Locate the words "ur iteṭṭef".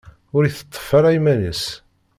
0.35-0.87